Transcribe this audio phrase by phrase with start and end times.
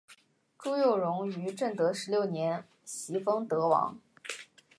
[0.57, 3.99] 朱佑榕于正德十六年袭封德王。